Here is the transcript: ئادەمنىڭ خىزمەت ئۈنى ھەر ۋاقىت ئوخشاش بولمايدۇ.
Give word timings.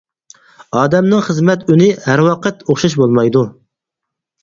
ئادەمنىڭ 0.77 1.21
خىزمەت 1.27 1.67
ئۈنى 1.75 1.91
ھەر 2.09 2.25
ۋاقىت 2.31 2.67
ئوخشاش 2.67 3.01
بولمايدۇ. 3.05 3.49